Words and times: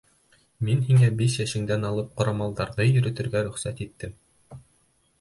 Мин 0.69 0.79
һиңә 0.87 1.09
биш 1.19 1.35
йәшендән 1.43 1.87
алып 1.91 2.09
ҡорамалдарҙы 2.21 2.91
йөрөтөргә 2.95 3.47
рөхсәт 3.51 3.89
иттем. 3.89 4.21